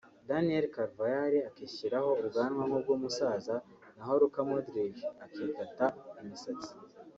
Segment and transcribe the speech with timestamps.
[0.29, 3.55] Daniel Carvajal akishyiraho ubwana nk’ubw’umusaza
[3.95, 5.85] naho Luka Modric akikata
[6.23, 6.71] imisatsi